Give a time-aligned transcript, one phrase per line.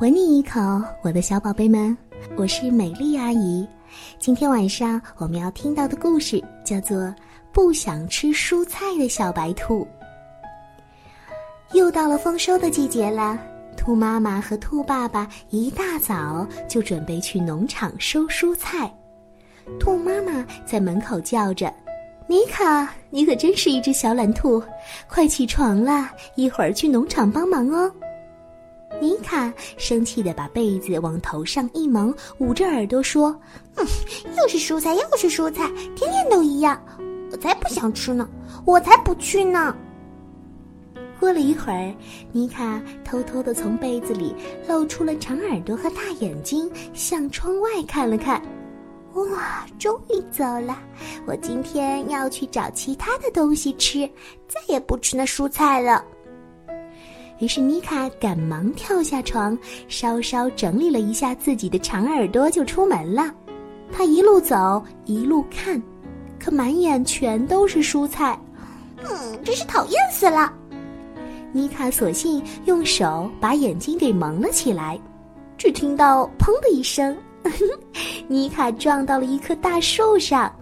[0.00, 0.60] 吻你一口，
[1.02, 1.96] 我的小宝贝们，
[2.36, 3.66] 我是美丽阿姨。
[4.16, 6.98] 今天晚上我们要听到的故事叫做
[7.52, 9.84] 《不想吃蔬菜的小白兔》。
[11.76, 13.36] 又到了丰收的季节了，
[13.76, 18.88] 兔妈妈和兔爸爸一大早就准备去农场收蔬菜。
[19.80, 21.74] 兔妈妈在门口叫着
[22.28, 24.62] ：“妮卡，你可真是一只小懒兔，
[25.08, 26.12] 快起床啦！
[26.36, 27.92] 一会儿去农场帮忙哦。”
[29.00, 33.34] 妮卡生气的把被子往头上一蒙，捂着耳朵说
[33.76, 33.86] ：“嗯，
[34.36, 36.80] 又是蔬菜，又是蔬菜，天天都一样，
[37.30, 38.28] 我才不想吃呢，
[38.64, 39.74] 我才不去呢。”
[41.20, 41.94] 过了一会儿，
[42.32, 44.34] 妮卡偷偷的从被子里
[44.68, 48.40] 露出了长耳朵和大眼睛，向窗外看了看。
[49.14, 50.78] 哇，终于走了！
[51.26, 54.08] 我今天要去找其他的东西吃，
[54.46, 56.04] 再也不吃那蔬菜了。
[57.38, 59.56] 于是妮卡赶忙跳下床，
[59.88, 63.32] 稍稍整理了一下自己的长耳朵，就出门了。
[63.92, 65.80] 她一路走一路看，
[66.38, 68.38] 可满眼全都是蔬菜，
[69.02, 70.52] 嗯，真是讨厌死了。
[71.52, 75.00] 妮卡索性用手把眼睛给蒙了起来，
[75.56, 77.16] 只听到“砰”的一声，
[78.28, 80.52] 妮卡撞到了一棵大树上。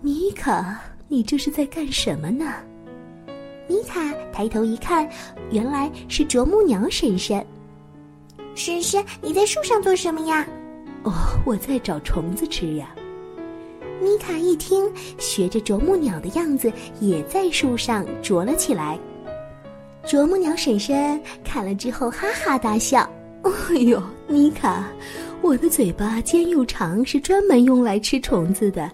[0.00, 2.54] 妮卡，你这是在干什么呢？
[3.68, 4.00] 妮卡
[4.32, 5.08] 抬头一看，
[5.50, 7.44] 原来是啄木鸟婶婶。
[8.54, 10.46] 婶婶，你在树上做什么呀？
[11.02, 11.12] 哦，
[11.44, 12.94] 我在找虫子吃呀。
[14.00, 18.98] 米卡一听，学着啄木鸟的样子，也在树上啄了起来。
[20.04, 23.08] 啄木鸟婶婶看了之后，哈哈大笑
[23.42, 24.88] ：“哎呦，妮卡，
[25.42, 28.90] 我的嘴巴尖又长，是专门用来吃虫子的，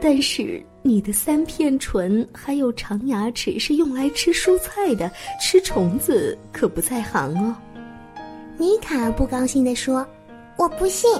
[0.00, 7.54] 但是……”你的三片唇还有长牙齿是用来吃蔬菜的，吃虫子可不在行哦。
[8.56, 10.06] 妮卡不高兴地说
[10.56, 11.10] ：“我不信，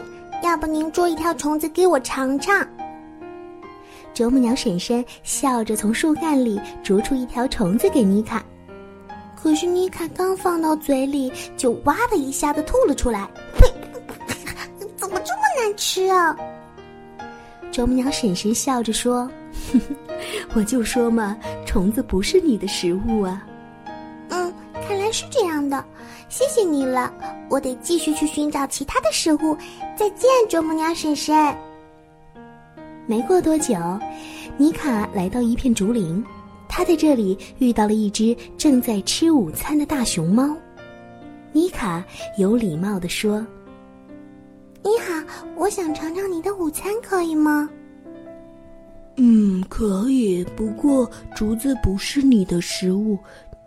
[0.43, 2.67] 要不您捉一条虫子给我尝尝？”
[4.15, 8.43] 啄木鸟婶婶笑着从树干里啄出一条虫子给妮卡，
[9.37, 13.29] 可是妮卡刚放到嘴里，就哇的一下子吐了出来。
[13.59, 13.67] 呸！
[14.97, 16.35] 怎么这么难吃啊？
[17.71, 19.31] 啄木鸟婶婶笑着说。
[20.55, 23.47] 我就说嘛，虫子不是你的食物啊。
[24.29, 24.53] 嗯，
[24.87, 25.85] 看来是这样的，
[26.29, 27.13] 谢谢你了。
[27.49, 29.57] 我得继续去寻找其他的食物。
[29.97, 31.55] 再见，啄木鸟婶婶。
[33.07, 33.77] 没过多久，
[34.57, 36.25] 妮卡来到一片竹林，
[36.69, 40.57] 她在这里遇到了一只正在吃午餐的大熊猫。
[41.53, 42.05] 妮卡
[42.39, 43.45] 有礼貌地说
[44.85, 45.25] ：“你好，
[45.57, 47.69] 我想尝尝你的午餐，可以吗？”
[49.17, 50.45] 嗯，可以。
[50.57, 53.19] 不过竹子不是你的食物，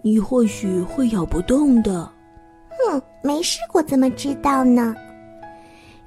[0.02, 2.10] 你或许会咬不动的。
[2.70, 4.96] 哼，没试过怎么知道呢？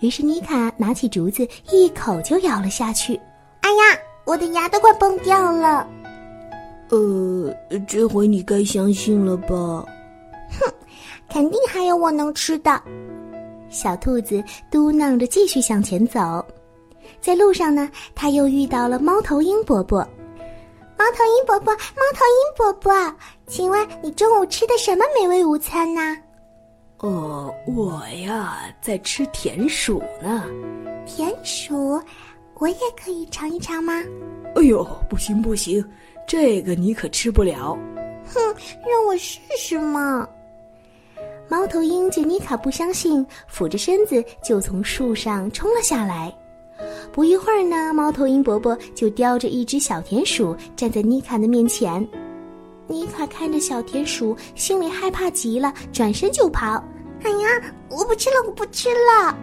[0.01, 3.19] 于是妮卡拿起竹子，一口就咬了下去。
[3.61, 5.87] 哎呀，我的牙都快崩掉了。
[6.91, 7.55] 呃，
[7.87, 9.49] 这回你该相信了吧？
[9.49, 10.73] 哼，
[11.29, 12.83] 肯定还有我能吃的。
[13.69, 16.45] 小兔子嘟囔着，继续向前走。
[17.27, 19.99] 在路上呢，他又遇到了猫头鹰伯伯。
[20.97, 23.17] 猫头鹰伯伯，猫头鹰伯伯，
[23.49, 26.17] 请问你中午吃的什么美味午餐呢？
[26.99, 30.45] 哦，我呀，在吃田鼠呢。
[31.05, 32.01] 田鼠，
[32.59, 33.93] 我也可以尝一尝吗？
[34.55, 35.85] 哎呦，不行不行，
[36.29, 37.77] 这个你可吃不了。
[38.33, 38.41] 哼，
[38.89, 40.29] 让我试试嘛。
[41.49, 46.33] 猫头鹰杰妮卡不相信，俯着身子就从树上冲了下来。
[47.17, 52.07] 不一会儿呢，猫头鹰伯伯就叼着一只小田鼠站在妮卡的面前。
[52.87, 56.73] 妮卡看着小田鼠，心里害怕极了，转身就跑。
[57.23, 59.35] 哎呀，我不吃了，我不吃了！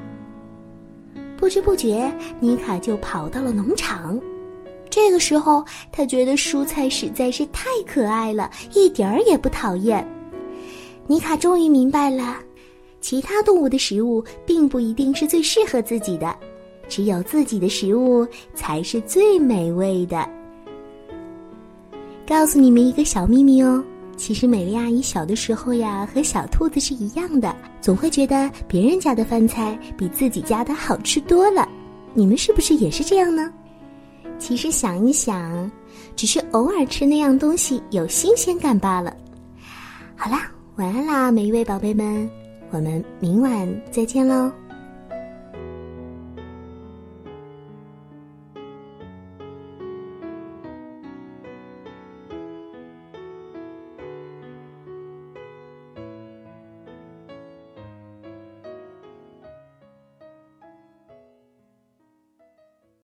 [1.36, 4.22] 不知不觉，妮卡就跑到了农场。
[4.88, 10.08] 这个时候，他觉得蔬菜实在是太可爱了，一点儿也不讨厌。
[11.08, 12.38] 妮卡终于明白了，
[13.02, 16.38] 其他动物的食物并不一定是最适合自己的。
[16.88, 20.28] 只有自己的食物才是最美味的。
[22.26, 23.84] 告诉你们一个小秘密哦，
[24.16, 31.68] 其实美丽阿姨小的时候呀，和小兔子是一样的，总会觉得别人家的饭菜比自己家的好吃多了。
[32.14, 33.52] 你们是不是也是这样呢？
[34.40, 35.70] 其实想一想，
[36.16, 39.16] 只是偶尔吃那样东西有新鲜感罢了。
[40.16, 42.30] 好啦，晚安啦，每一位宝贝们，
[42.72, 44.52] 我们明晚再见喽。